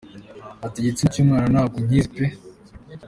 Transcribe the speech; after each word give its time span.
Ati 0.65 0.77
“Igitsina 0.81 1.11
cy’umwana 1.13 1.47
ntabwo 1.53 1.77
nkizi 1.85 2.09
pe”. 2.15 2.25